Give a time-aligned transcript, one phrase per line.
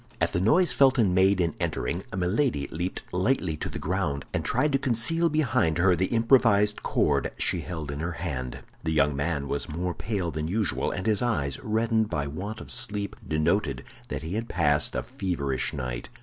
[0.19, 4.71] At the noise Felton made in entering, Milady leaped lightly to the ground, and tried
[4.71, 8.61] to conceal behind her the improvised cord she held in her hand.
[8.83, 12.71] The young man was more pale than usual, and his eyes, reddened by want of
[12.71, 16.09] sleep, denoted that he had passed a feverish night.